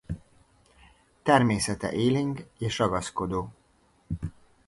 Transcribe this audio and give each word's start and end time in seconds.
Természete 1.23 1.91
élénk 1.91 2.45
és 2.57 2.77
ragaszkodó. 2.77 3.51